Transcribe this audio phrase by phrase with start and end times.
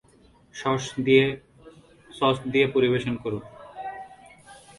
[2.13, 3.43] Sauce দিয়ে পরিবেশন করুন।